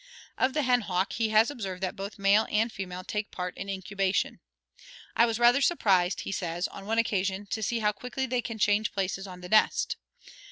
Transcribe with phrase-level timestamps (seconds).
[0.35, 3.69] Of the hen hawk, he has observed that both male and female take part in
[3.69, 4.39] incubation.
[5.15, 8.93] "I was rather surprised," he says, "on one occasion, to see how quickly they change
[8.93, 9.97] places on the nest.